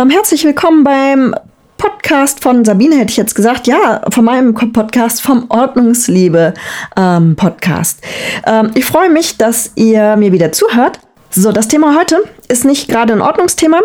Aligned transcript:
Ähm, 0.00 0.08
herzlich 0.08 0.44
willkommen 0.44 0.82
beim 0.82 1.34
Podcast 1.76 2.42
von 2.42 2.64
Sabine, 2.64 2.96
hätte 2.96 3.10
ich 3.10 3.18
jetzt 3.18 3.34
gesagt. 3.34 3.66
Ja, 3.66 4.00
von 4.10 4.24
meinem 4.24 4.54
Podcast 4.54 5.20
vom 5.20 5.44
Ordnungsliebe 5.50 6.54
ähm, 6.96 7.36
Podcast. 7.36 8.00
Ähm, 8.46 8.70
ich 8.74 8.86
freue 8.86 9.10
mich, 9.10 9.36
dass 9.36 9.72
ihr 9.74 10.16
mir 10.16 10.32
wieder 10.32 10.52
zuhört. 10.52 11.00
So, 11.28 11.52
das 11.52 11.68
Thema 11.68 11.98
heute 11.98 12.22
ist 12.48 12.64
nicht 12.64 12.88
gerade 12.88 13.12
ein 13.12 13.20
Ordnungsthema. 13.20 13.80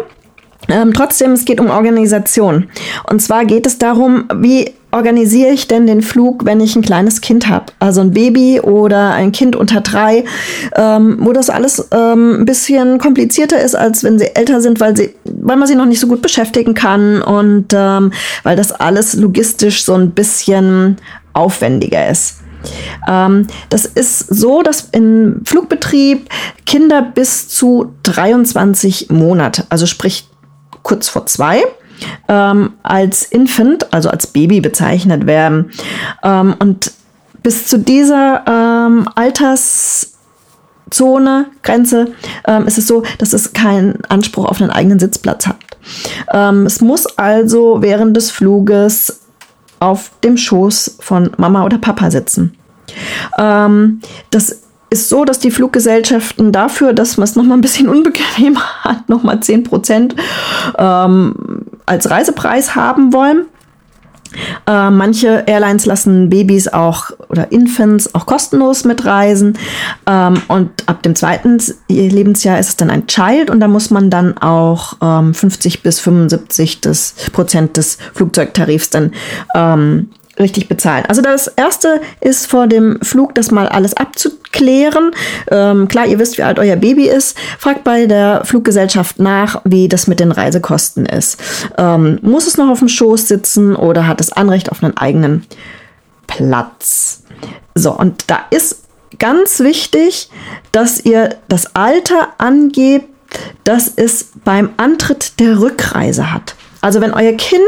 Ähm, 0.69 0.93
trotzdem, 0.93 1.33
es 1.33 1.43
geht 1.43 1.59
um 1.59 1.69
Organisation. 1.69 2.69
Und 3.09 3.21
zwar 3.21 3.43
geht 3.43 3.65
es 3.65 3.77
darum, 3.77 4.29
wie 4.35 4.73
organisiere 4.95 5.51
ich 5.51 5.67
denn 5.67 5.85
den 5.85 6.01
Flug, 6.01 6.45
wenn 6.45 6.61
ich 6.61 6.75
ein 6.75 6.81
kleines 6.81 7.21
Kind 7.21 7.49
habe? 7.49 7.65
Also 7.79 8.01
ein 8.01 8.11
Baby 8.11 8.61
oder 8.61 9.11
ein 9.11 9.31
Kind 9.31 9.55
unter 9.55 9.81
drei, 9.81 10.23
ähm, 10.75 11.17
wo 11.19 11.33
das 11.33 11.49
alles 11.49 11.89
ähm, 11.91 12.41
ein 12.41 12.45
bisschen 12.45 12.97
komplizierter 12.97 13.61
ist, 13.61 13.75
als 13.75 14.03
wenn 14.03 14.17
sie 14.17 14.35
älter 14.35 14.61
sind, 14.61 14.79
weil, 14.79 14.95
sie, 14.95 15.13
weil 15.25 15.57
man 15.57 15.67
sie 15.67 15.75
noch 15.75 15.85
nicht 15.85 15.99
so 15.99 16.07
gut 16.07 16.21
beschäftigen 16.21 16.73
kann 16.73 17.21
und 17.21 17.73
ähm, 17.73 18.13
weil 18.43 18.55
das 18.55 18.71
alles 18.71 19.13
logistisch 19.13 19.83
so 19.83 19.93
ein 19.93 20.11
bisschen 20.11 20.95
aufwendiger 21.33 22.09
ist. 22.09 22.37
Ähm, 23.07 23.47
das 23.69 23.85
ist 23.85 24.19
so, 24.19 24.61
dass 24.61 24.89
im 24.93 25.41
Flugbetrieb 25.45 26.29
Kinder 26.65 27.01
bis 27.01 27.49
zu 27.49 27.93
23 28.03 29.09
Monate, 29.09 29.65
also 29.69 29.85
sprich 29.85 30.27
kurz 30.83 31.09
vor 31.09 31.25
zwei, 31.25 31.63
ähm, 32.27 32.73
als 32.83 33.23
Infant, 33.23 33.93
also 33.93 34.09
als 34.09 34.27
Baby 34.27 34.61
bezeichnet 34.61 35.25
werden. 35.25 35.71
Ähm, 36.23 36.55
und 36.59 36.91
bis 37.43 37.67
zu 37.67 37.77
dieser 37.79 38.43
ähm, 38.47 39.07
Alterszone, 39.15 40.15
Grenze, 41.61 42.13
ähm, 42.47 42.65
ist 42.67 42.77
es 42.77 42.87
so, 42.87 43.03
dass 43.19 43.33
es 43.33 43.53
keinen 43.53 44.03
Anspruch 44.09 44.45
auf 44.45 44.61
einen 44.61 44.71
eigenen 44.71 44.99
Sitzplatz 44.99 45.47
hat. 45.47 45.57
Ähm, 46.33 46.65
es 46.65 46.81
muss 46.81 47.05
also 47.17 47.81
während 47.81 48.17
des 48.17 48.31
Fluges 48.31 49.21
auf 49.79 50.11
dem 50.23 50.37
Schoß 50.37 50.97
von 50.99 51.31
Mama 51.37 51.63
oder 51.65 51.77
Papa 51.77 52.09
sitzen. 52.09 52.57
Ähm, 53.37 54.01
das 54.31 54.61
ist 54.89 55.09
so, 55.09 55.25
dass 55.25 55.39
die 55.39 55.51
Fluggesellschaften 55.51 56.51
dafür, 56.51 56.93
dass 56.93 57.17
man 57.17 57.25
es 57.25 57.35
nochmal 57.35 57.57
ein 57.57 57.61
bisschen 57.61 57.89
unbequem 57.95 58.59
hat, 58.59 59.09
nochmal 59.09 59.39
10 59.39 59.63
Prozent 59.63 60.15
ähm, 60.77 61.54
als 61.85 62.09
Reisepreis 62.09 62.75
haben 62.75 63.13
wollen. 63.13 63.45
Äh, 64.67 64.89
manche 64.89 65.43
Airlines 65.47 65.85
lassen 65.85 66.29
Babys 66.29 66.67
auch 66.67 67.11
oder 67.29 67.51
Infants 67.51 68.13
auch 68.15 68.25
kostenlos 68.25 68.83
mitreisen. 68.83 69.57
Ähm, 70.07 70.41
und 70.47 70.71
ab 70.87 71.03
dem 71.03 71.15
zweiten 71.15 71.59
Lebensjahr 71.87 72.59
ist 72.59 72.69
es 72.69 72.75
dann 72.77 72.89
ein 72.89 73.07
Child 73.07 73.49
und 73.49 73.59
da 73.59 73.67
muss 73.67 73.91
man 73.91 74.09
dann 74.09 74.37
auch 74.37 74.93
ähm, 75.01 75.33
50 75.33 75.83
bis 75.83 75.99
75 75.99 76.81
des 76.81 77.15
Prozent 77.31 77.77
des 77.77 77.97
Flugzeugtarifs 78.13 78.89
dann 78.89 79.13
ähm, 79.55 80.09
richtig 80.39 80.67
bezahlen. 80.67 81.05
Also 81.07 81.21
das 81.21 81.47
erste 81.47 82.01
ist 82.19 82.47
vor 82.47 82.67
dem 82.67 82.99
Flug, 83.01 83.35
das 83.35 83.51
mal 83.51 83.67
alles 83.67 83.95
abzuklären. 83.95 85.11
Ähm, 85.49 85.87
klar, 85.87 86.05
ihr 86.07 86.19
wisst, 86.19 86.37
wie 86.37 86.43
alt 86.43 86.59
euer 86.59 86.75
Baby 86.75 87.07
ist. 87.07 87.37
Fragt 87.57 87.83
bei 87.83 88.05
der 88.05 88.43
Fluggesellschaft 88.43 89.19
nach, 89.19 89.61
wie 89.63 89.87
das 89.87 90.07
mit 90.07 90.19
den 90.19 90.31
Reisekosten 90.31 91.05
ist. 91.05 91.37
Ähm, 91.77 92.19
muss 92.21 92.47
es 92.47 92.57
noch 92.57 92.69
auf 92.69 92.79
dem 92.79 92.89
Schoß 92.89 93.27
sitzen 93.27 93.75
oder 93.75 94.07
hat 94.07 94.19
es 94.19 94.31
Anrecht 94.31 94.71
auf 94.71 94.83
einen 94.83 94.97
eigenen 94.97 95.45
Platz? 96.27 97.23
So, 97.73 97.91
und 97.91 98.25
da 98.27 98.39
ist 98.49 98.83
ganz 99.19 99.59
wichtig, 99.59 100.29
dass 100.71 101.03
ihr 101.03 101.35
das 101.47 101.75
Alter 101.75 102.29
angebt, 102.37 103.09
das 103.63 103.91
es 103.95 104.31
beim 104.43 104.69
Antritt 104.77 105.39
der 105.39 105.59
Rückreise 105.59 106.33
hat. 106.33 106.55
Also 106.85 107.01
wenn 107.01 107.15
euer 107.15 107.33
Kind 107.33 107.63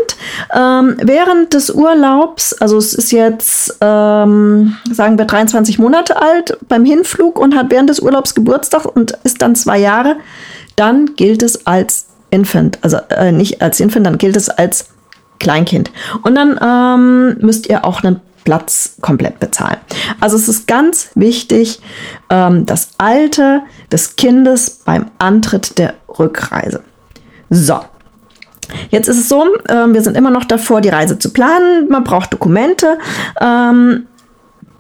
ähm, 0.53 0.95
während 1.01 1.55
des 1.55 1.71
Urlaubs, 1.71 2.53
also 2.53 2.77
es 2.77 2.93
ist 2.93 3.11
jetzt, 3.11 3.75
ähm, 3.81 4.77
sagen 4.91 5.17
wir, 5.17 5.25
23 5.25 5.79
Monate 5.79 6.21
alt 6.21 6.55
beim 6.67 6.85
Hinflug 6.85 7.39
und 7.39 7.55
hat 7.55 7.71
während 7.71 7.89
des 7.89 7.99
Urlaubs 7.99 8.35
Geburtstag 8.35 8.85
und 8.85 9.17
ist 9.23 9.41
dann 9.41 9.55
zwei 9.55 9.79
Jahre, 9.79 10.17
dann 10.75 11.15
gilt 11.15 11.41
es 11.41 11.65
als 11.65 12.05
Infant. 12.29 12.77
Also 12.83 12.97
äh, 13.09 13.31
nicht 13.31 13.59
als 13.59 13.79
Infant, 13.79 14.05
dann 14.05 14.19
gilt 14.19 14.35
es 14.35 14.49
als 14.49 14.89
Kleinkind. 15.39 15.89
Und 16.21 16.35
dann 16.35 16.59
ähm, 16.61 17.37
müsst 17.43 17.67
ihr 17.69 17.85
auch 17.85 18.03
einen 18.03 18.21
Platz 18.43 18.97
komplett 19.01 19.39
bezahlen. 19.39 19.77
Also 20.19 20.35
es 20.35 20.47
ist 20.47 20.67
ganz 20.67 21.09
wichtig, 21.15 21.79
ähm, 22.29 22.67
das 22.67 22.89
Alter 22.99 23.63
des 23.91 24.15
Kindes 24.15 24.81
beim 24.85 25.07
Antritt 25.17 25.79
der 25.79 25.95
Rückreise. 26.19 26.83
So, 27.49 27.79
Jetzt 28.89 29.07
ist 29.07 29.17
es 29.17 29.29
so, 29.29 29.43
äh, 29.67 29.87
wir 29.87 30.01
sind 30.01 30.17
immer 30.17 30.31
noch 30.31 30.45
davor, 30.45 30.81
die 30.81 30.89
Reise 30.89 31.19
zu 31.19 31.31
planen. 31.31 31.87
Man 31.89 32.03
braucht 32.03 32.33
Dokumente. 32.33 32.97
Ähm, 33.39 34.07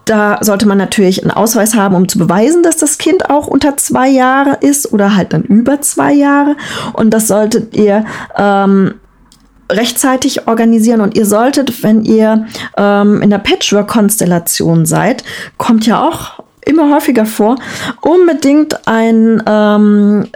da 0.05 0.37
sollte 0.41 0.67
man 0.67 0.77
natürlich 0.77 1.21
einen 1.21 1.31
Ausweis 1.31 1.75
haben, 1.75 1.95
um 1.95 2.07
zu 2.07 2.17
beweisen, 2.17 2.63
dass 2.63 2.77
das 2.77 2.97
Kind 2.97 3.29
auch 3.29 3.47
unter 3.47 3.75
zwei 3.77 4.07
Jahre 4.07 4.57
ist 4.61 4.93
oder 4.93 5.15
halt 5.15 5.33
dann 5.33 5.43
über 5.43 5.81
zwei 5.81 6.13
Jahre. 6.13 6.55
Und 6.93 7.13
das 7.13 7.27
solltet 7.27 7.75
ihr 7.75 8.05
ähm, 8.37 8.93
rechtzeitig 9.69 10.47
organisieren 10.47 11.01
und 11.01 11.17
ihr 11.17 11.25
solltet, 11.25 11.83
wenn 11.83 12.05
ihr 12.05 12.45
ähm, 12.77 13.21
in 13.21 13.29
der 13.29 13.39
Patchwork-Konstellation 13.39 14.85
seid, 14.85 15.23
kommt 15.57 15.85
ja 15.85 16.07
auch 16.07 16.43
immer 16.65 16.93
häufiger 16.93 17.25
vor, 17.25 17.57
unbedingt 18.01 18.87
ein 18.87 19.41
ähm, 19.45 20.27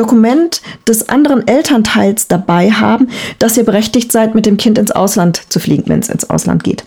Dokument 0.00 0.62
des 0.88 1.10
anderen 1.10 1.46
Elternteils 1.46 2.26
dabei 2.26 2.70
haben, 2.70 3.08
dass 3.38 3.58
ihr 3.58 3.64
berechtigt 3.64 4.10
seid, 4.10 4.34
mit 4.34 4.46
dem 4.46 4.56
Kind 4.56 4.78
ins 4.78 4.92
Ausland 4.92 5.42
zu 5.52 5.60
fliegen, 5.60 5.84
wenn 5.88 6.00
es 6.00 6.08
ins 6.08 6.30
Ausland 6.30 6.64
geht. 6.64 6.84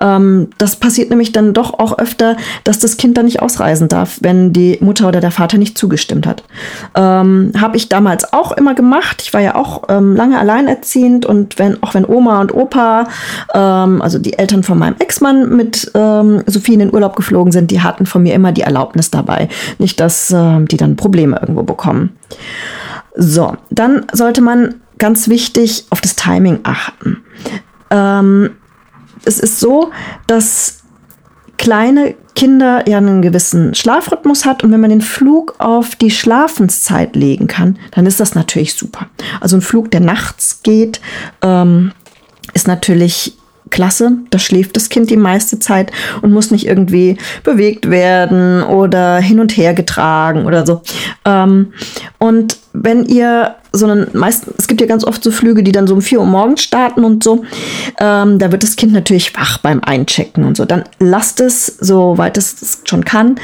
Ähm, 0.00 0.48
das 0.56 0.76
passiert 0.76 1.10
nämlich 1.10 1.32
dann 1.32 1.52
doch 1.52 1.78
auch 1.78 1.98
öfter, 1.98 2.38
dass 2.64 2.78
das 2.78 2.96
Kind 2.96 3.18
dann 3.18 3.26
nicht 3.26 3.42
ausreisen 3.42 3.88
darf, 3.88 4.16
wenn 4.22 4.54
die 4.54 4.78
Mutter 4.80 5.08
oder 5.08 5.20
der 5.20 5.30
Vater 5.30 5.58
nicht 5.58 5.76
zugestimmt 5.76 6.26
hat. 6.26 6.42
Ähm, 6.94 7.52
Habe 7.60 7.76
ich 7.76 7.90
damals 7.90 8.32
auch 8.32 8.52
immer 8.52 8.74
gemacht. 8.74 9.20
Ich 9.22 9.34
war 9.34 9.42
ja 9.42 9.56
auch 9.56 9.82
ähm, 9.90 10.16
lange 10.16 10.38
alleinerziehend 10.38 11.26
und 11.26 11.58
wenn, 11.58 11.82
auch 11.82 11.92
wenn 11.92 12.06
Oma 12.06 12.40
und 12.40 12.54
Opa, 12.54 13.08
ähm, 13.52 14.00
also 14.00 14.18
die 14.18 14.38
Eltern 14.38 14.62
von 14.62 14.78
meinem 14.78 14.96
Ex-Mann 14.98 15.54
mit 15.54 15.90
ähm, 15.94 16.42
Sophie 16.46 16.72
in 16.72 16.78
den 16.78 16.94
Urlaub 16.94 17.14
geflogen 17.14 17.52
sind, 17.52 17.70
die 17.70 17.82
hatten 17.82 18.06
von 18.06 18.22
mir 18.22 18.32
immer 18.32 18.52
die 18.52 18.62
Erlaubnis 18.62 19.10
dabei. 19.10 19.48
Nicht, 19.78 20.00
dass 20.00 20.30
äh, 20.30 20.60
die 20.64 20.78
dann 20.78 20.96
Probleme 20.96 21.38
irgendwo 21.38 21.62
bekommen. 21.62 22.16
So, 23.16 23.56
dann 23.70 24.06
sollte 24.12 24.40
man 24.40 24.76
ganz 24.98 25.28
wichtig 25.28 25.86
auf 25.90 26.00
das 26.00 26.16
Timing 26.16 26.60
achten. 26.62 27.22
Ähm, 27.90 28.50
es 29.24 29.40
ist 29.40 29.60
so, 29.60 29.90
dass 30.26 30.82
kleine 31.56 32.14
Kinder 32.34 32.88
ja 32.88 32.98
einen 32.98 33.22
gewissen 33.22 33.74
Schlafrhythmus 33.74 34.44
hat 34.44 34.64
und 34.64 34.72
wenn 34.72 34.80
man 34.80 34.90
den 34.90 35.00
Flug 35.00 35.54
auf 35.58 35.94
die 35.94 36.10
Schlafenszeit 36.10 37.14
legen 37.14 37.46
kann, 37.46 37.78
dann 37.92 38.06
ist 38.06 38.20
das 38.20 38.34
natürlich 38.34 38.74
super. 38.74 39.06
Also 39.40 39.56
ein 39.56 39.62
Flug, 39.62 39.90
der 39.90 40.00
nachts 40.00 40.62
geht, 40.62 41.00
ähm, 41.42 41.92
ist 42.52 42.66
natürlich 42.66 43.36
klasse. 43.74 44.12
Da 44.30 44.38
schläft 44.38 44.76
das 44.76 44.88
Kind 44.88 45.10
die 45.10 45.16
meiste 45.16 45.58
Zeit 45.58 45.90
und 46.22 46.32
muss 46.32 46.52
nicht 46.52 46.66
irgendwie 46.66 47.18
bewegt 47.42 47.90
werden 47.90 48.62
oder 48.62 49.18
hin 49.18 49.40
und 49.40 49.56
her 49.56 49.74
getragen 49.74 50.46
oder 50.46 50.64
so. 50.64 50.82
Ähm, 51.24 51.72
und 52.18 52.58
wenn 52.72 53.04
ihr 53.04 53.56
so 53.72 53.86
einen, 53.86 54.06
meist, 54.12 54.46
es 54.56 54.68
gibt 54.68 54.80
ja 54.80 54.86
ganz 54.86 55.04
oft 55.04 55.24
so 55.24 55.32
Flüge, 55.32 55.64
die 55.64 55.72
dann 55.72 55.88
so 55.88 55.94
um 55.94 56.02
4 56.02 56.20
Uhr 56.20 56.26
morgens 56.26 56.62
starten 56.62 57.04
und 57.04 57.24
so, 57.24 57.44
ähm, 57.98 58.38
da 58.38 58.52
wird 58.52 58.62
das 58.62 58.76
Kind 58.76 58.92
natürlich 58.92 59.34
wach 59.36 59.58
beim 59.58 59.80
Einchecken 59.80 60.44
und 60.44 60.56
so. 60.56 60.64
Dann 60.64 60.84
lasst 61.00 61.40
es, 61.40 61.66
soweit 61.66 62.38
es 62.38 62.82
schon 62.84 63.04
kann, 63.04 63.40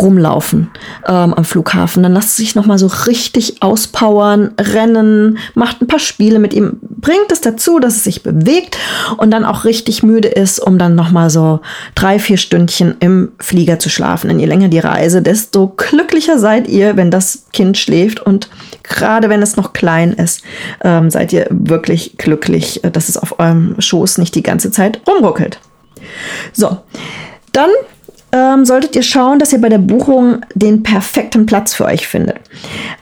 rumlaufen 0.00 0.70
ähm, 1.06 1.34
am 1.34 1.44
Flughafen. 1.44 2.02
Dann 2.02 2.12
lasst 2.12 2.30
es 2.30 2.36
sich 2.36 2.54
nochmal 2.54 2.78
so 2.78 2.86
richtig 3.06 3.62
auspowern, 3.62 4.52
rennen, 4.58 5.38
macht 5.54 5.80
ein 5.80 5.86
paar 5.86 5.98
Spiele 5.98 6.38
mit 6.38 6.54
ihm, 6.54 6.78
bringt 6.80 7.30
es 7.30 7.40
dazu, 7.40 7.78
dass 7.78 7.96
es 7.96 8.04
sich 8.04 8.22
bewegt 8.22 8.78
und 9.16 9.30
dann 9.30 9.44
auch 9.44 9.64
richtig 9.64 10.02
müde 10.02 10.28
ist, 10.28 10.58
um 10.58 10.78
dann 10.78 10.94
nochmal 10.94 11.30
so 11.30 11.60
drei, 11.94 12.18
vier 12.18 12.36
Stündchen 12.36 12.96
im 13.00 13.32
Flieger 13.38 13.78
zu 13.78 13.88
schlafen. 13.88 14.28
Denn 14.28 14.40
je 14.40 14.46
länger 14.46 14.68
die 14.68 14.78
Reise, 14.78 15.22
desto 15.22 15.72
glücklicher 15.76 16.38
seid 16.38 16.68
ihr, 16.68 16.96
wenn 16.96 17.10
das 17.10 17.46
Kind 17.52 17.78
schläft 17.78 18.20
und 18.20 18.48
gerade 18.82 19.28
wenn 19.28 19.42
es 19.42 19.56
noch 19.56 19.72
klein 19.72 20.12
ist, 20.12 20.42
ähm, 20.82 21.10
seid 21.10 21.32
ihr 21.32 21.46
wirklich 21.50 22.16
glücklich, 22.18 22.80
dass 22.92 23.08
es 23.08 23.16
auf 23.16 23.38
eurem 23.38 23.76
Schoß 23.78 24.18
nicht 24.18 24.34
die 24.34 24.42
ganze 24.42 24.70
Zeit 24.70 25.00
rumruckelt. 25.06 25.60
So, 26.52 26.78
dann 27.52 27.70
ähm, 28.32 28.64
solltet 28.64 28.96
ihr 28.96 29.02
schauen, 29.02 29.38
dass 29.38 29.52
ihr 29.52 29.60
bei 29.60 29.68
der 29.68 29.78
Buchung 29.78 30.40
den 30.54 30.82
perfekten 30.82 31.46
Platz 31.46 31.74
für 31.74 31.84
euch 31.84 32.06
findet. 32.06 32.38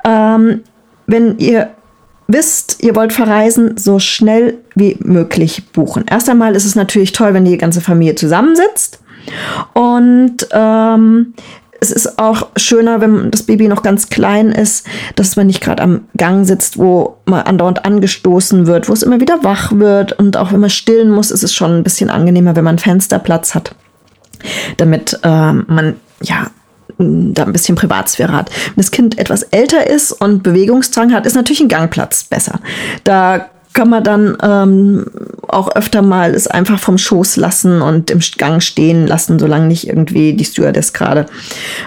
Ähm, 0.05 0.63
wenn 1.07 1.39
ihr 1.39 1.71
wisst, 2.27 2.83
ihr 2.83 2.95
wollt 2.95 3.13
verreisen, 3.13 3.77
so 3.77 3.99
schnell 3.99 4.59
wie 4.75 4.97
möglich 5.01 5.71
buchen. 5.73 6.05
Erst 6.11 6.29
einmal 6.29 6.55
ist 6.55 6.67
es 6.67 6.75
natürlich 6.75 7.13
toll, 7.13 7.33
wenn 7.35 7.45
die 7.45 7.57
ganze 7.57 7.81
Familie 7.81 8.15
zusammensitzt 8.15 9.01
und 9.73 10.49
ähm, 10.53 11.35
es 11.81 11.93
ist 11.93 12.19
auch 12.19 12.49
schöner, 12.57 13.01
wenn 13.01 13.31
das 13.31 13.45
Baby 13.45 13.69
noch 13.69 13.83
ganz 13.83 14.09
klein 14.09 14.51
ist, 14.51 14.87
dass 15.15 15.37
man 15.37 15.47
nicht 15.47 15.61
gerade 15.61 15.83
am 15.83 16.09
Gang 16.17 16.45
sitzt, 16.45 16.79
wo 16.79 17.19
man 17.25 17.43
andauernd 17.43 17.85
angestoßen 17.85 18.67
wird, 18.67 18.89
wo 18.89 18.93
es 18.93 19.05
immer 19.05 19.21
wieder 19.21 19.45
wach 19.45 19.73
wird. 19.73 20.13
Und 20.13 20.37
auch 20.37 20.53
wenn 20.53 20.61
man 20.61 20.71
stillen 20.71 21.11
muss, 21.11 21.31
ist 21.31 21.45
es 21.45 21.55
schon 21.55 21.73
ein 21.73 21.85
bisschen 21.85 22.11
angenehmer, 22.11 22.57
wenn 22.57 22.65
man 22.65 22.79
Fensterplatz 22.79 23.55
hat, 23.55 23.75
damit 24.77 25.19
äh, 25.23 25.53
man 25.53 25.97
ja 26.21 26.51
da 26.99 27.45
ein 27.45 27.53
bisschen 27.53 27.77
Privatsphäre 27.77 28.33
hat. 28.33 28.51
Wenn 28.51 28.77
das 28.77 28.91
Kind 28.91 29.19
etwas 29.19 29.45
älter 29.45 29.89
ist 29.89 30.13
und 30.13 30.43
Bewegungsdrang 30.43 31.13
hat, 31.13 31.27
ist 31.27 31.37
natürlich 31.37 31.61
ein 31.61 31.69
Gangplatz 31.69 32.25
besser. 32.25 32.61
Da 33.05 33.47
kann 33.73 33.91
man 33.91 34.03
dann 34.03 34.37
ähm, 34.43 35.07
auch 35.47 35.69
öfter 35.77 36.03
mal 36.03 36.35
es 36.35 36.49
einfach 36.49 36.81
vom 36.81 36.99
Schoß 36.99 37.37
lassen 37.37 37.81
und 37.81 38.11
im 38.11 38.21
Gang 38.37 38.61
stehen 38.63 39.07
lassen, 39.07 39.39
solange 39.39 39.67
nicht 39.67 39.87
irgendwie 39.87 40.33
die 40.33 40.45
Stewardess 40.45 40.93
gerade 40.93 41.27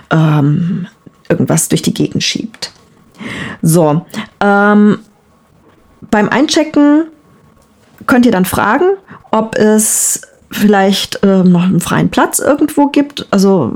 ähm, 0.10 0.88
irgendwas 1.28 1.68
durch 1.68 1.82
die 1.82 1.94
Gegend 1.94 2.24
schiebt. 2.24 2.72
So, 3.62 4.06
ähm, 4.40 5.00
beim 6.10 6.30
Einchecken 6.30 7.06
könnt 8.08 8.26
ihr 8.26 8.32
dann 8.32 8.46
fragen, 8.46 8.92
ob 9.32 9.58
es 9.58 10.22
vielleicht 10.52 11.20
ähm, 11.24 11.52
noch 11.52 11.64
einen 11.64 11.80
freien 11.80 12.10
Platz 12.10 12.40
irgendwo 12.40 12.88
gibt. 12.88 13.26
Also 13.32 13.72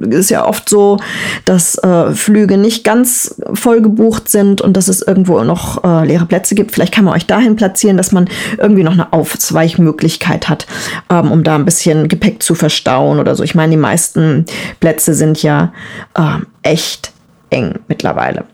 ist 0.00 0.30
ja 0.30 0.46
oft 0.46 0.68
so, 0.68 0.98
dass 1.44 1.76
äh, 1.78 2.12
Flüge 2.12 2.56
nicht 2.56 2.84
ganz 2.84 3.40
voll 3.54 3.82
gebucht 3.82 4.30
sind 4.30 4.60
und 4.60 4.76
dass 4.76 4.88
es 4.88 5.02
irgendwo 5.02 5.42
noch 5.42 5.82
äh, 5.84 6.06
leere 6.06 6.26
Plätze 6.26 6.54
gibt. 6.54 6.72
Vielleicht 6.72 6.94
kann 6.94 7.04
man 7.04 7.14
euch 7.14 7.26
dahin 7.26 7.56
platzieren, 7.56 7.96
dass 7.96 8.12
man 8.12 8.28
irgendwie 8.58 8.84
noch 8.84 8.92
eine 8.92 9.12
Aufzweichmöglichkeit 9.12 10.48
hat, 10.48 10.66
ähm, 11.10 11.32
um 11.32 11.42
da 11.42 11.56
ein 11.56 11.64
bisschen 11.64 12.08
Gepäck 12.08 12.42
zu 12.42 12.54
verstauen 12.54 13.18
oder 13.18 13.34
so. 13.34 13.42
Ich 13.42 13.54
meine, 13.54 13.72
die 13.72 13.76
meisten 13.76 14.46
Plätze 14.80 15.14
sind 15.14 15.42
ja 15.42 15.72
äh, 16.14 16.38
echt 16.62 17.12
eng 17.50 17.80
mittlerweile. 17.88 18.44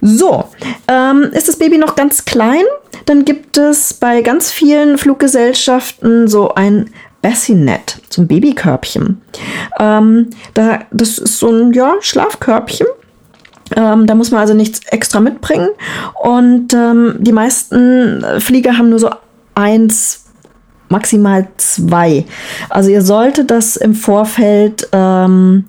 So, 0.00 0.44
ähm, 0.88 1.30
ist 1.32 1.48
das 1.48 1.56
Baby 1.56 1.78
noch 1.78 1.94
ganz 1.94 2.24
klein, 2.24 2.64
dann 3.08 3.24
gibt 3.24 3.56
es 3.56 3.94
bei 3.94 4.20
ganz 4.20 4.52
vielen 4.52 4.98
Fluggesellschaften 4.98 6.28
so 6.28 6.54
ein 6.54 6.90
Bassinet, 7.22 8.00
so 8.10 8.22
ein 8.22 8.28
Babykörbchen. 8.28 9.20
Ähm, 9.80 10.30
da, 10.54 10.80
das 10.90 11.18
ist 11.18 11.38
so 11.38 11.50
ein 11.50 11.72
ja, 11.72 11.94
Schlafkörbchen. 12.00 12.86
Ähm, 13.76 14.06
da 14.06 14.14
muss 14.14 14.30
man 14.30 14.40
also 14.40 14.54
nichts 14.54 14.80
extra 14.88 15.20
mitbringen. 15.20 15.70
Und 16.22 16.74
ähm, 16.74 17.16
die 17.18 17.32
meisten 17.32 18.24
Flieger 18.40 18.76
haben 18.76 18.90
nur 18.90 18.98
so 18.98 19.10
eins, 19.54 20.26
maximal 20.88 21.48
zwei. 21.56 22.24
Also 22.68 22.90
ihr 22.90 23.02
solltet 23.02 23.50
das 23.50 23.76
im 23.76 23.94
Vorfeld 23.94 24.88
ähm, 24.92 25.64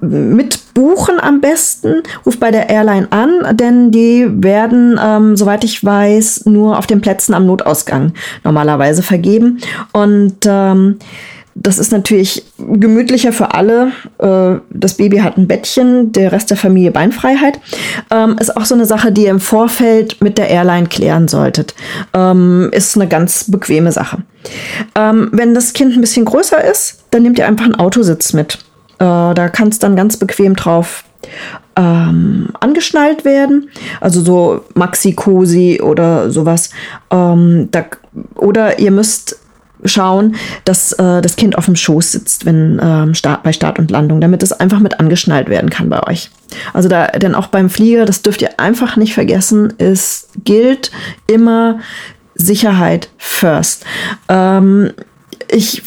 mit 0.00 0.74
buchen 0.74 1.20
am 1.20 1.40
besten. 1.40 2.02
Ruft 2.24 2.40
bei 2.40 2.50
der 2.50 2.68
Airline 2.68 3.08
an, 3.10 3.56
denn 3.56 3.90
die 3.90 4.26
werden, 4.30 4.98
ähm, 5.02 5.36
soweit 5.36 5.64
ich 5.64 5.84
weiß, 5.84 6.46
nur 6.46 6.78
auf 6.78 6.86
den 6.86 7.00
Plätzen 7.00 7.34
am 7.34 7.46
Notausgang 7.46 8.12
normalerweise 8.44 9.02
vergeben. 9.02 9.58
Und 9.92 10.38
ähm, 10.46 10.96
das 11.54 11.78
ist 11.78 11.92
natürlich 11.92 12.44
gemütlicher 12.58 13.32
für 13.32 13.54
alle. 13.54 13.92
Äh, 14.18 14.60
das 14.70 14.94
Baby 14.94 15.18
hat 15.18 15.36
ein 15.36 15.48
Bettchen, 15.48 16.12
der 16.12 16.32
Rest 16.32 16.50
der 16.50 16.56
Familie 16.56 16.90
Beinfreiheit. 16.90 17.60
Ähm, 18.10 18.36
ist 18.38 18.56
auch 18.56 18.64
so 18.64 18.74
eine 18.74 18.86
Sache, 18.86 19.12
die 19.12 19.24
ihr 19.24 19.30
im 19.30 19.40
Vorfeld 19.40 20.22
mit 20.22 20.38
der 20.38 20.48
Airline 20.48 20.86
klären 20.86 21.28
solltet. 21.28 21.74
Ähm, 22.14 22.70
ist 22.72 22.96
eine 22.96 23.08
ganz 23.08 23.50
bequeme 23.50 23.92
Sache. 23.92 24.18
Ähm, 24.94 25.28
wenn 25.32 25.54
das 25.54 25.72
Kind 25.72 25.94
ein 25.94 26.00
bisschen 26.00 26.24
größer 26.24 26.64
ist, 26.64 27.04
dann 27.10 27.22
nehmt 27.22 27.38
ihr 27.38 27.46
einfach 27.46 27.64
einen 27.66 27.74
Autositz 27.74 28.32
mit. 28.32 28.58
Äh, 29.00 29.34
da 29.34 29.48
kann 29.48 29.68
es 29.68 29.78
dann 29.78 29.96
ganz 29.96 30.16
bequem 30.16 30.54
drauf 30.54 31.04
ähm, 31.76 32.48
angeschnallt 32.60 33.24
werden. 33.24 33.70
Also 34.00 34.20
so 34.20 34.64
Maxi-Cosi 34.74 35.80
oder 35.82 36.30
sowas. 36.30 36.70
Ähm, 37.10 37.68
da, 37.70 37.86
oder 38.36 38.78
ihr 38.78 38.90
müsst 38.90 39.38
schauen, 39.84 40.36
dass 40.66 40.92
äh, 40.92 41.22
das 41.22 41.36
Kind 41.36 41.56
auf 41.56 41.64
dem 41.64 41.76
Schoß 41.76 42.12
sitzt, 42.12 42.44
wenn 42.44 42.78
ähm, 42.82 43.14
Start, 43.14 43.42
bei 43.42 43.52
Start 43.52 43.78
und 43.78 43.90
Landung, 43.90 44.20
damit 44.20 44.42
es 44.42 44.52
einfach 44.52 44.80
mit 44.80 45.00
angeschnallt 45.00 45.48
werden 45.48 45.70
kann 45.70 45.88
bei 45.88 46.06
euch. 46.06 46.30
Also 46.74 46.90
da, 46.90 47.06
denn 47.06 47.34
auch 47.34 47.46
beim 47.46 47.70
Flieger, 47.70 48.04
das 48.04 48.20
dürft 48.20 48.42
ihr 48.42 48.60
einfach 48.60 48.96
nicht 48.96 49.14
vergessen, 49.14 49.72
es 49.78 50.28
gilt 50.44 50.90
immer 51.26 51.78
Sicherheit 52.34 53.08
first. 53.16 53.84
Ähm, 54.28 54.92
ich 55.52 55.82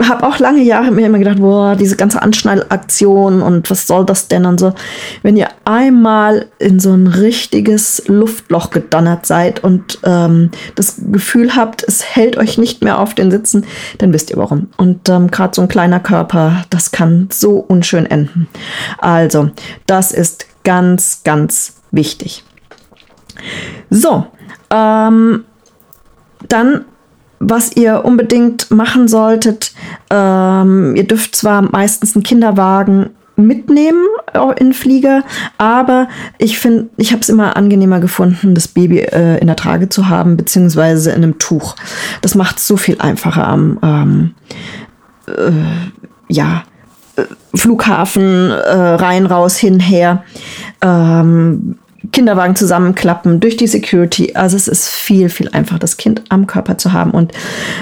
habe 0.00 0.26
auch 0.26 0.38
lange 0.38 0.62
Jahre 0.62 0.92
mir 0.92 1.06
immer 1.06 1.18
gedacht, 1.18 1.40
boah, 1.40 1.74
diese 1.74 1.96
ganze 1.96 2.22
Anschnallaktion 2.22 3.42
und 3.42 3.68
was 3.68 3.86
soll 3.86 4.06
das 4.06 4.28
denn 4.28 4.46
und 4.46 4.60
so. 4.60 4.74
Wenn 5.22 5.36
ihr 5.36 5.48
einmal 5.64 6.46
in 6.58 6.78
so 6.78 6.92
ein 6.92 7.08
richtiges 7.08 8.04
Luftloch 8.06 8.70
gedonnert 8.70 9.26
seid 9.26 9.64
und 9.64 9.98
ähm, 10.04 10.50
das 10.76 11.00
Gefühl 11.10 11.56
habt, 11.56 11.82
es 11.82 12.04
hält 12.04 12.36
euch 12.36 12.58
nicht 12.58 12.84
mehr 12.84 13.00
auf 13.00 13.14
den 13.14 13.30
Sitzen, 13.30 13.66
dann 13.98 14.12
wisst 14.12 14.30
ihr 14.30 14.36
warum. 14.36 14.68
Und 14.76 15.08
ähm, 15.08 15.30
gerade 15.30 15.54
so 15.54 15.62
ein 15.62 15.68
kleiner 15.68 16.00
Körper, 16.00 16.64
das 16.70 16.92
kann 16.92 17.28
so 17.32 17.56
unschön 17.56 18.06
enden. 18.06 18.46
Also, 18.98 19.50
das 19.86 20.12
ist 20.12 20.46
ganz, 20.62 21.22
ganz 21.24 21.74
wichtig. 21.90 22.44
So, 23.90 24.26
ähm, 24.70 25.44
dann 26.48 26.84
was 27.40 27.76
ihr 27.76 28.04
unbedingt 28.04 28.70
machen 28.70 29.08
solltet, 29.08 29.72
ähm, 30.10 30.96
ihr 30.96 31.04
dürft 31.06 31.36
zwar 31.36 31.62
meistens 31.62 32.14
einen 32.14 32.22
Kinderwagen 32.22 33.10
mitnehmen 33.38 34.04
in 34.56 34.72
Flieger, 34.72 35.22
aber 35.58 36.08
ich 36.38 36.58
finde, 36.58 36.90
ich 36.96 37.12
habe 37.12 37.22
es 37.22 37.28
immer 37.28 37.56
angenehmer 37.56 38.00
gefunden, 38.00 38.54
das 38.54 38.68
Baby 38.68 38.98
äh, 38.98 39.38
in 39.38 39.46
der 39.46 39.56
Trage 39.56 39.88
zu 39.88 40.08
haben, 40.08 40.36
beziehungsweise 40.36 41.10
in 41.10 41.22
einem 41.22 41.38
Tuch. 41.38 41.76
Das 42.20 42.34
macht 42.34 42.58
es 42.58 42.66
so 42.66 42.76
viel 42.76 43.00
einfacher 43.00 43.46
am, 43.46 43.78
ähm, 43.82 44.34
äh, 45.28 45.52
ja, 46.28 46.64
äh, 47.16 47.22
Flughafen, 47.54 48.50
äh, 48.50 48.76
rein, 48.76 49.24
raus, 49.26 49.56
hin, 49.56 49.80
her. 49.80 50.24
Ähm, 50.82 51.78
Kinderwagen 52.12 52.54
zusammenklappen 52.54 53.40
durch 53.40 53.56
die 53.56 53.66
Security. 53.66 54.34
Also 54.34 54.56
es 54.56 54.68
ist 54.68 54.88
viel, 54.88 55.28
viel 55.28 55.48
einfacher, 55.48 55.80
das 55.80 55.96
Kind 55.96 56.22
am 56.28 56.46
Körper 56.46 56.78
zu 56.78 56.92
haben. 56.92 57.10
Und 57.10 57.32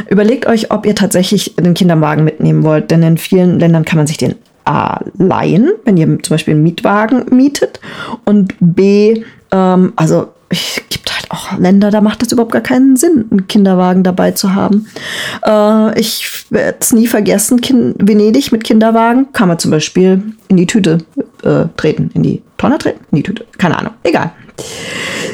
überlegt 0.08 0.46
euch, 0.46 0.70
ob 0.70 0.87
ihr 0.87 0.94
tatsächlich 0.94 1.54
den 1.56 1.75
Kinderwagen 1.75 2.25
mitnehmen 2.25 2.62
wollt. 2.62 2.90
Denn 2.90 3.02
in 3.02 3.18
vielen 3.18 3.58
Ländern 3.58 3.85
kann 3.85 3.99
man 3.99 4.06
sich 4.06 4.16
den 4.16 4.35
A 4.64 5.00
leihen, 5.18 5.70
wenn 5.85 5.96
ihr 5.96 6.06
zum 6.23 6.35
Beispiel 6.35 6.54
einen 6.54 6.62
Mietwagen 6.62 7.26
mietet. 7.30 7.80
Und 8.25 8.54
B, 8.58 9.23
ähm, 9.52 9.92
also 9.96 10.28
es 10.48 10.80
gibt 10.88 11.14
halt 11.14 11.30
auch 11.30 11.58
Länder, 11.58 11.90
da 11.90 12.00
macht 12.00 12.22
es 12.22 12.32
überhaupt 12.32 12.52
gar 12.52 12.62
keinen 12.62 12.96
Sinn, 12.96 13.26
einen 13.30 13.48
Kinderwagen 13.48 14.02
dabei 14.02 14.32
zu 14.32 14.54
haben. 14.54 14.86
Äh, 15.44 15.98
ich 15.98 16.46
werde 16.50 16.78
es 16.80 16.92
nie 16.92 17.06
vergessen, 17.06 17.60
kind 17.60 17.96
Venedig 17.98 18.52
mit 18.52 18.64
Kinderwagen 18.64 19.32
kann 19.32 19.48
man 19.48 19.58
zum 19.58 19.70
Beispiel 19.70 20.22
in 20.48 20.56
die 20.56 20.66
Tüte 20.66 20.98
äh, 21.42 21.64
treten, 21.76 22.10
in 22.14 22.22
die 22.22 22.42
Tonne 22.58 22.78
treten, 22.78 23.04
in 23.10 23.16
die 23.16 23.22
Tüte, 23.22 23.44
keine 23.58 23.78
Ahnung, 23.78 23.94
egal. 24.02 24.32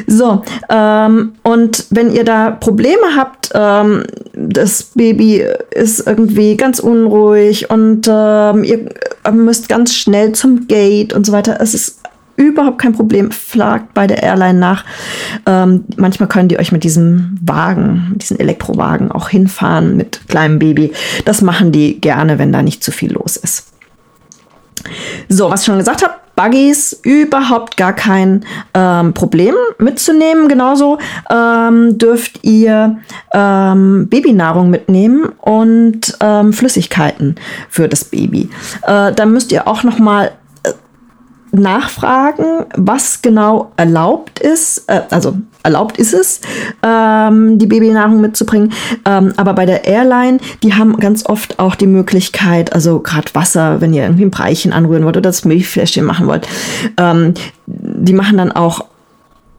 So, 0.07 0.42
ähm, 0.69 1.35
und 1.42 1.87
wenn 1.90 2.12
ihr 2.12 2.25
da 2.25 2.50
Probleme 2.50 3.16
habt, 3.16 3.50
ähm, 3.54 4.04
das 4.33 4.85
Baby 4.95 5.45
ist 5.71 6.07
irgendwie 6.07 6.57
ganz 6.57 6.81
unruhig 6.81 7.71
und 7.71 8.09
ähm, 8.11 8.64
ihr 8.64 8.88
müsst 9.33 9.69
ganz 9.69 9.95
schnell 9.95 10.33
zum 10.33 10.66
Gate 10.66 11.12
und 11.12 11.25
so 11.25 11.33
weiter, 11.33 11.59
es 11.61 11.75
ist 11.75 12.00
überhaupt 12.37 12.79
kein 12.79 12.93
Problem. 12.93 13.31
Fragt 13.31 13.95
bei 13.95 14.07
der 14.07 14.23
Airline 14.23 14.59
nach. 14.59 14.85
Ähm, 15.47 15.85
manchmal 15.97 16.29
können 16.29 16.49
die 16.49 16.59
euch 16.59 16.73
mit 16.73 16.85
diesem 16.85 17.39
Wagen, 17.43 18.15
diesen 18.17 18.39
Elektrowagen 18.39 19.11
auch 19.11 19.29
hinfahren 19.29 19.97
mit 19.97 20.21
kleinem 20.29 20.59
Baby. 20.59 20.93
Das 21.25 21.43
machen 21.43 21.73
die 21.73 22.01
gerne, 22.01 22.39
wenn 22.39 22.53
da 22.53 22.62
nicht 22.62 22.83
zu 22.83 22.91
viel 22.91 23.12
los 23.12 23.37
ist. 23.37 23.69
So, 25.29 25.51
was 25.51 25.61
ich 25.61 25.67
schon 25.67 25.79
gesagt 25.79 26.03
habe, 26.03 26.15
Buggies 26.35 26.99
überhaupt 27.03 27.77
gar 27.77 27.93
kein 27.93 28.45
ähm, 28.75 29.12
Problem 29.12 29.55
mitzunehmen. 29.79 30.49
Genauso 30.49 30.99
ähm, 31.31 31.99
dürft 31.99 32.43
ihr 32.43 32.99
ähm, 33.33 34.09
Babynahrung 34.09 34.71
mitnehmen 34.71 35.33
und 35.41 36.17
ähm, 36.21 36.53
Flüssigkeiten 36.53 37.37
für 37.69 37.89
das 37.89 38.05
Baby. 38.05 38.49
Äh, 38.83 39.12
da 39.12 39.27
müsst 39.27 39.53
ihr 39.53 39.69
auch 39.69 39.83
noch 39.85 39.99
mal 39.99 40.33
nachfragen, 41.53 42.65
was 42.77 43.23
genau 43.23 43.73
erlaubt 43.77 44.39
ist, 44.39 44.89
äh, 44.89 45.03
also 45.11 45.37
erlaubt 45.63 45.99
ist 45.99 46.15
es, 46.15 46.41
ähm, 46.83 47.59
die 47.59 47.67
Babynahrung 47.67 48.21
mitzubringen. 48.21 48.73
Ähm, 49.05 49.33
aber 49.37 49.53
bei 49.53 49.67
der 49.67 49.85
Airline, 49.85 50.39
die 50.63 50.75
haben 50.75 50.97
ganz 50.97 51.27
oft 51.27 51.59
auch 51.59 51.75
die 51.75 51.87
Möglichkeit, 51.87 52.73
also 52.73 53.01
gerade 53.01 53.35
Wasser, 53.35 53.81
wenn 53.81 53.93
ihr 53.93 54.03
irgendwie 54.03 54.25
ein 54.25 54.31
Breichen 54.31 54.73
anrühren 54.73 55.05
wollt 55.05 55.17
oder 55.17 55.29
das 55.29 55.45
Milchfläschchen 55.45 56.05
machen 56.05 56.27
wollt, 56.27 56.49
ähm, 56.97 57.35
die 57.67 58.13
machen 58.15 58.39
dann 58.39 58.51
auch 58.51 58.87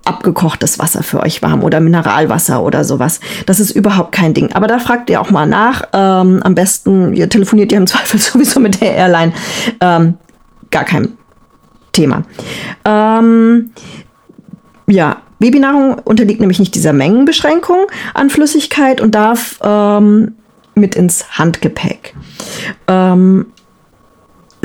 abgekochtes 0.05 0.79
Wasser 0.79 1.01
für 1.01 1.21
euch 1.21 1.41
warm 1.41 1.63
oder 1.63 1.79
Mineralwasser 1.79 2.61
oder 2.61 2.83
sowas. 2.83 3.21
Das 3.45 3.59
ist 3.59 3.71
überhaupt 3.71 4.11
kein 4.11 4.33
Ding. 4.33 4.51
Aber 4.51 4.67
da 4.67 4.79
fragt 4.79 5.09
ihr 5.09 5.21
auch 5.21 5.29
mal 5.29 5.45
nach. 5.45 5.83
Ähm, 5.93 6.41
am 6.43 6.55
besten, 6.55 7.13
ihr 7.13 7.29
telefoniert 7.29 7.71
ja 7.71 7.77
im 7.77 7.87
Zweifel 7.87 8.19
sowieso 8.19 8.59
mit 8.59 8.81
der 8.81 8.95
Airline. 8.95 9.31
Ähm, 9.79 10.15
gar 10.71 10.83
kein 10.83 11.17
Thema. 11.93 12.23
Ähm, 12.83 13.71
ja, 14.87 15.21
Babynahrung 15.39 15.95
unterliegt 15.99 16.39
nämlich 16.39 16.59
nicht 16.59 16.75
dieser 16.75 16.93
Mengenbeschränkung 16.93 17.87
an 18.13 18.29
Flüssigkeit 18.29 19.01
und 19.01 19.15
darf 19.15 19.59
ähm, 19.63 20.35
mit 20.75 20.95
ins 20.95 21.37
Handgepäck. 21.37 22.13
Ähm, 22.87 23.47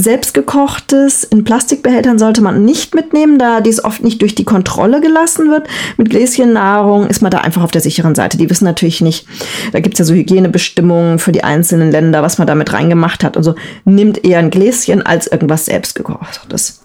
Selbstgekochtes 0.00 1.24
in 1.24 1.42
Plastikbehältern 1.42 2.20
sollte 2.20 2.40
man 2.40 2.64
nicht 2.64 2.94
mitnehmen, 2.94 3.36
da 3.36 3.60
dies 3.60 3.84
oft 3.84 4.04
nicht 4.04 4.22
durch 4.22 4.36
die 4.36 4.44
Kontrolle 4.44 5.00
gelassen 5.00 5.50
wird. 5.50 5.66
Mit 5.96 6.10
Gläschennahrung 6.10 7.08
ist 7.08 7.20
man 7.20 7.32
da 7.32 7.38
einfach 7.38 7.64
auf 7.64 7.72
der 7.72 7.80
sicheren 7.80 8.14
Seite. 8.14 8.38
Die 8.38 8.48
wissen 8.48 8.64
natürlich 8.64 9.00
nicht, 9.00 9.26
da 9.72 9.80
gibt 9.80 9.94
es 9.94 9.98
ja 9.98 10.04
so 10.04 10.14
Hygienebestimmungen 10.14 11.18
für 11.18 11.32
die 11.32 11.42
einzelnen 11.42 11.90
Länder, 11.90 12.22
was 12.22 12.38
man 12.38 12.46
damit 12.46 12.72
reingemacht 12.72 13.24
hat. 13.24 13.36
Also 13.36 13.56
nimmt 13.84 14.24
eher 14.24 14.38
ein 14.38 14.50
Gläschen 14.50 15.02
als 15.02 15.26
irgendwas 15.26 15.64
selbstgekochtes. 15.64 16.84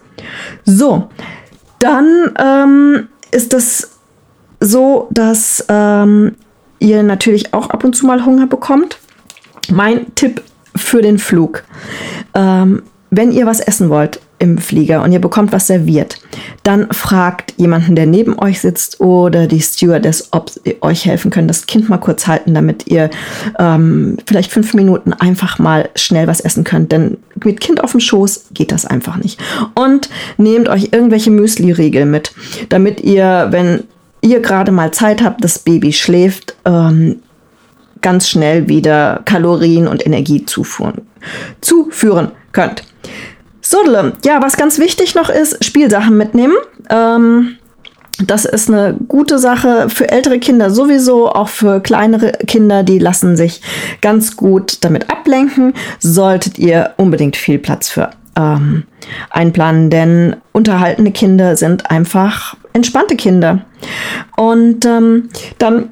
So, 0.64 1.08
dann 1.78 2.32
ähm, 2.38 3.08
ist 3.30 3.54
es 3.54 3.90
so, 4.60 5.08
dass 5.10 5.64
ähm, 5.68 6.36
ihr 6.78 7.02
natürlich 7.02 7.52
auch 7.52 7.70
ab 7.70 7.84
und 7.84 7.94
zu 7.94 8.06
mal 8.06 8.24
Hunger 8.24 8.46
bekommt. 8.46 8.98
Mein 9.70 10.14
Tipp 10.14 10.42
für 10.76 11.02
den 11.02 11.18
Flug. 11.18 11.64
Ähm, 12.34 12.82
wenn 13.10 13.32
ihr 13.32 13.46
was 13.46 13.60
essen 13.60 13.90
wollt 13.90 14.20
im 14.44 14.58
Flieger 14.58 15.02
und 15.02 15.12
ihr 15.12 15.20
bekommt 15.20 15.52
was 15.52 15.66
serviert, 15.66 16.20
dann 16.62 16.92
fragt 16.92 17.54
jemanden, 17.56 17.96
der 17.96 18.06
neben 18.06 18.38
euch 18.38 18.60
sitzt 18.60 19.00
oder 19.00 19.46
die 19.46 19.60
Stewardess, 19.60 20.28
ob 20.30 20.50
sie 20.50 20.76
euch 20.82 21.06
helfen 21.06 21.30
können, 21.30 21.48
das 21.48 21.66
Kind 21.66 21.88
mal 21.88 21.98
kurz 21.98 22.26
halten, 22.26 22.54
damit 22.54 22.86
ihr 22.86 23.10
ähm, 23.58 24.18
vielleicht 24.26 24.52
fünf 24.52 24.74
Minuten 24.74 25.12
einfach 25.12 25.58
mal 25.58 25.88
schnell 25.96 26.26
was 26.26 26.40
essen 26.40 26.62
könnt. 26.62 26.92
Denn 26.92 27.16
mit 27.42 27.60
Kind 27.60 27.82
auf 27.82 27.92
dem 27.92 28.00
Schoß 28.00 28.46
geht 28.52 28.70
das 28.70 28.84
einfach 28.84 29.16
nicht. 29.16 29.40
Und 29.74 30.10
nehmt 30.36 30.68
euch 30.68 30.90
irgendwelche 30.92 31.30
Müsli-Riegel 31.30 32.04
mit, 32.04 32.32
damit 32.68 33.00
ihr, 33.00 33.48
wenn 33.50 33.84
ihr 34.20 34.40
gerade 34.40 34.72
mal 34.72 34.92
Zeit 34.92 35.22
habt, 35.22 35.42
das 35.42 35.58
Baby 35.58 35.92
schläft, 35.92 36.54
ähm, 36.64 37.16
ganz 38.02 38.28
schnell 38.28 38.68
wieder 38.68 39.22
Kalorien 39.24 39.88
und 39.88 40.04
Energie 40.04 40.44
zuführen, 40.44 41.02
zuführen 41.62 42.32
könnt. 42.52 42.84
Sodle, 43.64 44.12
ja, 44.24 44.42
was 44.42 44.56
ganz 44.56 44.78
wichtig 44.78 45.14
noch 45.14 45.30
ist, 45.30 45.64
Spielsachen 45.64 46.16
mitnehmen. 46.16 46.54
Ähm, 46.90 47.56
das 48.24 48.44
ist 48.44 48.68
eine 48.68 48.94
gute 49.08 49.38
Sache 49.38 49.88
für 49.88 50.08
ältere 50.08 50.38
Kinder 50.38 50.70
sowieso, 50.70 51.28
auch 51.30 51.48
für 51.48 51.80
kleinere 51.80 52.32
Kinder, 52.46 52.82
die 52.82 52.98
lassen 52.98 53.36
sich 53.36 53.60
ganz 54.02 54.36
gut 54.36 54.84
damit 54.84 55.10
ablenken. 55.10 55.72
Solltet 55.98 56.58
ihr 56.58 56.92
unbedingt 56.98 57.36
viel 57.36 57.58
Platz 57.58 57.88
für 57.88 58.10
ähm, 58.36 58.84
einplanen, 59.30 59.90
denn 59.90 60.36
unterhaltene 60.52 61.10
Kinder 61.10 61.56
sind 61.56 61.90
einfach 61.90 62.56
entspannte 62.72 63.16
Kinder. 63.16 63.64
Und 64.36 64.84
ähm, 64.84 65.30
dann 65.58 65.90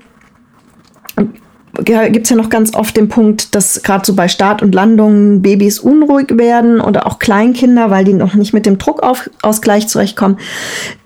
gibt 1.74 2.24
es 2.24 2.30
ja 2.30 2.36
noch 2.36 2.50
ganz 2.50 2.74
oft 2.74 2.96
den 2.96 3.08
Punkt, 3.08 3.54
dass 3.54 3.82
gerade 3.82 4.04
so 4.04 4.14
bei 4.14 4.28
Start 4.28 4.62
und 4.62 4.74
Landungen 4.74 5.40
Babys 5.42 5.78
unruhig 5.78 6.36
werden 6.36 6.80
oder 6.80 7.06
auch 7.06 7.18
Kleinkinder, 7.18 7.90
weil 7.90 8.04
die 8.04 8.12
noch 8.12 8.34
nicht 8.34 8.52
mit 8.52 8.66
dem 8.66 8.78
Druckausgleich 8.78 9.88
zurechtkommen. 9.88 10.38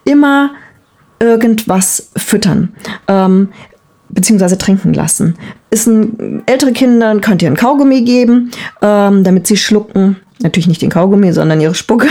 Immer 0.04 0.50
irgendwas 1.20 2.10
füttern. 2.16 2.74
Ähm, 3.08 3.48
beziehungsweise 4.08 4.58
trinken 4.58 4.94
lassen. 4.94 5.36
Ist 5.70 5.86
ein 5.86 6.42
ältere 6.46 6.72
Kinder 6.72 7.18
könnt 7.20 7.42
ihr 7.42 7.50
ein 7.50 7.56
Kaugummi 7.56 8.02
geben, 8.02 8.50
ähm, 8.82 9.24
damit 9.24 9.46
sie 9.46 9.56
schlucken. 9.56 10.16
Natürlich 10.42 10.68
nicht 10.68 10.82
den 10.82 10.90
Kaugummi, 10.90 11.32
sondern 11.32 11.60
ihre 11.60 11.74
Spucke. 11.74 12.08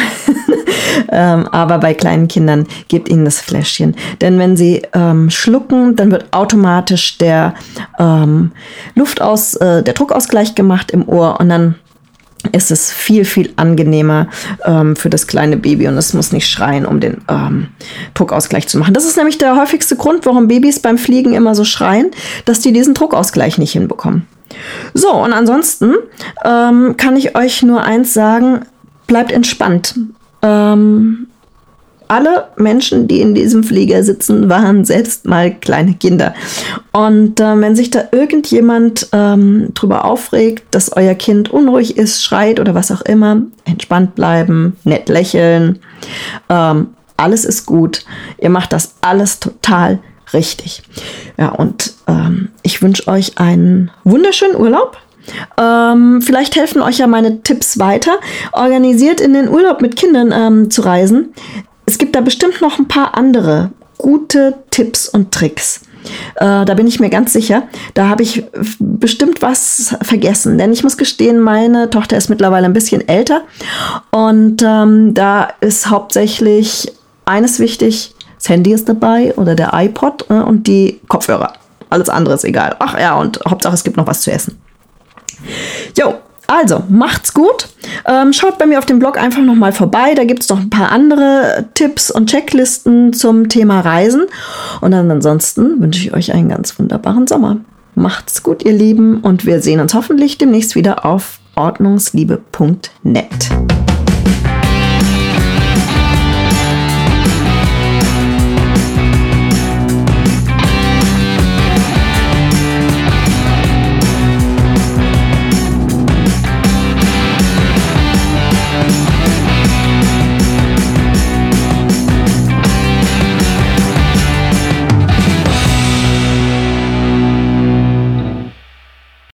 ähm, 1.11 1.47
aber 1.47 1.77
bei 1.77 1.93
kleinen 1.93 2.27
Kindern 2.27 2.65
gebt 2.87 3.09
ihnen 3.09 3.25
das 3.25 3.39
Fläschchen. 3.39 3.95
Denn 4.21 4.39
wenn 4.39 4.57
sie 4.57 4.81
ähm, 4.93 5.29
schlucken, 5.29 5.95
dann 5.95 6.11
wird 6.11 6.33
automatisch 6.33 7.17
der 7.17 7.53
ähm, 7.99 8.51
Luftaus, 8.95 9.55
äh, 9.55 9.83
der 9.83 9.93
Druckausgleich 9.93 10.55
gemacht 10.55 10.91
im 10.91 11.07
Ohr 11.07 11.39
und 11.39 11.49
dann 11.49 11.75
ist 12.51 12.71
es 12.71 12.91
viel, 12.91 13.25
viel 13.25 13.53
angenehmer 13.55 14.27
ähm, 14.65 14.95
für 14.95 15.09
das 15.09 15.27
kleine 15.27 15.57
Baby 15.57 15.87
und 15.87 15.97
es 15.97 16.13
muss 16.13 16.31
nicht 16.31 16.47
schreien, 16.47 16.85
um 16.85 16.99
den 16.99 17.21
ähm, 17.27 17.67
Druckausgleich 18.13 18.67
zu 18.67 18.77
machen. 18.77 18.93
Das 18.93 19.05
ist 19.05 19.17
nämlich 19.17 19.37
der 19.37 19.55
häufigste 19.55 19.95
Grund, 19.95 20.25
warum 20.25 20.47
Babys 20.47 20.79
beim 20.79 20.97
Fliegen 20.97 21.33
immer 21.33 21.55
so 21.55 21.63
schreien, 21.63 22.11
dass 22.45 22.59
die 22.59 22.71
diesen 22.71 22.93
Druckausgleich 22.93 23.57
nicht 23.57 23.71
hinbekommen. 23.71 24.27
So, 24.93 25.11
und 25.11 25.33
ansonsten 25.33 25.95
ähm, 26.43 26.95
kann 26.97 27.17
ich 27.17 27.35
euch 27.35 27.63
nur 27.63 27.83
eins 27.83 28.13
sagen, 28.13 28.65
bleibt 29.07 29.31
entspannt. 29.31 29.95
Ähm, 30.41 31.27
alle 32.07 32.49
Menschen, 32.57 33.07
die 33.07 33.21
in 33.21 33.33
diesem 33.33 33.63
Flieger 33.63 34.03
sitzen, 34.03 34.49
waren 34.49 34.85
selbst 34.85 35.25
mal 35.25 35.53
kleine 35.53 35.95
Kinder. 35.95 36.33
Und 36.91 37.39
äh, 37.39 37.59
wenn 37.59 37.75
sich 37.75 37.89
da 37.89 38.03
irgendjemand 38.11 39.09
ähm, 39.11 39.69
drüber 39.73 40.05
aufregt, 40.05 40.63
dass 40.71 40.95
euer 40.95 41.15
Kind 41.15 41.49
unruhig 41.51 41.97
ist, 41.97 42.23
schreit 42.23 42.59
oder 42.59 42.75
was 42.75 42.91
auch 42.91 43.01
immer, 43.01 43.41
entspannt 43.65 44.15
bleiben, 44.15 44.77
nett 44.83 45.09
lächeln. 45.09 45.79
Ähm, 46.49 46.89
alles 47.17 47.45
ist 47.45 47.65
gut. 47.65 48.05
Ihr 48.39 48.49
macht 48.49 48.73
das 48.73 48.95
alles 49.01 49.39
total 49.39 49.99
richtig. 50.33 50.83
Ja, 51.37 51.49
und 51.49 51.93
ähm, 52.07 52.49
ich 52.63 52.81
wünsche 52.81 53.07
euch 53.07 53.37
einen 53.37 53.91
wunderschönen 54.03 54.55
Urlaub. 54.55 54.97
Ähm, 55.57 56.21
vielleicht 56.21 56.55
helfen 56.55 56.81
euch 56.81 56.99
ja 56.99 57.07
meine 57.07 57.41
Tipps 57.41 57.79
weiter. 57.79 58.19
Organisiert 58.51 59.19
in 59.21 59.33
den 59.33 59.49
Urlaub 59.49 59.81
mit 59.81 59.95
Kindern 59.95 60.31
ähm, 60.31 60.69
zu 60.69 60.81
reisen 60.81 61.33
es 61.85 61.97
gibt 61.97 62.15
da 62.15 62.21
bestimmt 62.21 62.61
noch 62.61 62.79
ein 62.79 62.87
paar 62.87 63.15
andere 63.17 63.71
gute 63.97 64.55
Tipps 64.71 65.07
und 65.07 65.31
Tricks. 65.31 65.81
Äh, 66.35 66.65
da 66.65 66.73
bin 66.75 66.87
ich 66.87 66.99
mir 66.99 67.09
ganz 67.09 67.33
sicher. 67.33 67.63
Da 67.93 68.09
habe 68.09 68.23
ich 68.23 68.43
bestimmt 68.79 69.41
was 69.41 69.95
vergessen. 70.01 70.57
Denn 70.57 70.71
ich 70.71 70.83
muss 70.83 70.97
gestehen, 70.97 71.39
meine 71.39 71.89
Tochter 71.89 72.17
ist 72.17 72.29
mittlerweile 72.29 72.65
ein 72.65 72.73
bisschen 72.73 73.07
älter. 73.07 73.43
Und 74.11 74.61
ähm, 74.63 75.13
da 75.13 75.49
ist 75.61 75.89
hauptsächlich 75.89 76.91
eines 77.25 77.59
wichtig: 77.59 78.14
das 78.45 78.49
Handy 78.51 78.73
ist 78.73 78.87
dabei 78.87 79.33
oder 79.37 79.55
der 79.55 79.71
iPod 79.73 80.29
äh, 80.29 80.33
und 80.35 80.67
die 80.67 80.99
Kopfhörer. 81.07 81.53
Alles 81.89 82.09
andere 82.09 82.35
ist 82.35 82.43
egal. 82.43 82.75
Ach 82.77 82.95
ja, 82.99 83.15
und 83.15 83.39
Hauptsache 83.49 83.73
es 83.73 83.83
gibt 83.83 83.97
noch 83.97 84.05
was 84.05 84.21
zu 84.21 84.31
essen. 84.31 84.59
Jo, 85.97 86.13
also, 86.45 86.83
macht's 86.87 87.33
gut. 87.33 87.69
Ähm, 88.05 88.33
schaut 88.33 88.59
bei 88.59 88.67
mir 88.67 88.77
auf 88.77 88.85
dem 88.85 88.99
Blog 88.99 89.17
einfach 89.17 89.41
nochmal 89.41 89.71
vorbei. 89.71 90.13
Da 90.13 90.25
gibt's 90.25 90.47
noch 90.49 90.59
ein 90.59 90.69
paar 90.69 90.91
andere 90.91 91.65
Tipps 91.73 92.11
und 92.11 92.29
Checklisten 92.29 93.13
zum 93.13 93.49
Thema 93.49 93.79
Reisen. 93.79 94.27
Und 94.79 94.91
dann 94.91 95.09
ansonsten 95.09 95.81
wünsche 95.81 96.01
ich 96.01 96.13
euch 96.13 96.31
einen 96.31 96.49
ganz 96.49 96.77
wunderbaren 96.77 97.25
Sommer. 97.25 97.57
Macht's 97.95 98.43
gut, 98.43 98.63
ihr 98.63 98.73
Lieben, 98.73 99.21
und 99.21 99.47
wir 99.47 99.59
sehen 99.59 99.79
uns 99.79 99.95
hoffentlich 99.95 100.37
demnächst 100.37 100.75
wieder 100.75 101.03
auf 101.03 101.39
ordnungsliebe.net. 101.55 103.49